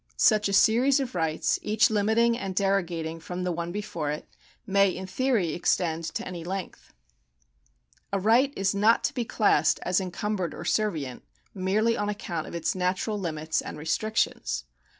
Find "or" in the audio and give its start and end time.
10.55-10.63